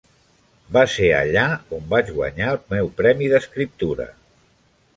[0.77, 1.43] Va ser allà
[1.79, 4.09] on vaig guanyar el meu premi d'escriptura.